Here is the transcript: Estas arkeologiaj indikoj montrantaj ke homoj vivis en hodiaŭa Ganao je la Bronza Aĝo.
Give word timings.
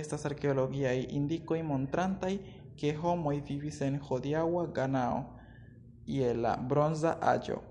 Estas 0.00 0.24
arkeologiaj 0.28 0.92
indikoj 1.20 1.56
montrantaj 1.70 2.30
ke 2.82 2.92
homoj 3.00 3.34
vivis 3.50 3.82
en 3.88 3.98
hodiaŭa 4.06 4.64
Ganao 4.78 5.18
je 6.20 6.32
la 6.46 6.56
Bronza 6.72 7.18
Aĝo. 7.36 7.62